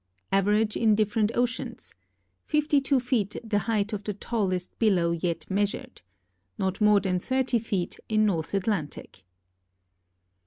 [0.31, 1.93] Average in Different Oceans
[2.47, 6.01] Fifty Two Feet the Height of the Tallest Billow Yet Measured
[6.57, 9.23] Not More Than Thirty Feet in North Atlantic.